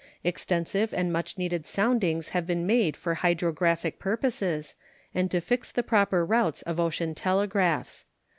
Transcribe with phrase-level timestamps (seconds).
[0.23, 4.73] Extensive and much needed soundings have been made for hydrographic purposes
[5.13, 8.05] and to fix the proper routes of ocean telegraphs.